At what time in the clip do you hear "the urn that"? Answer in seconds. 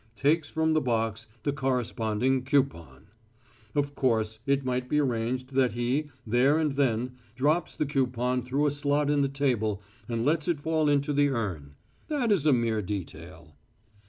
11.13-12.31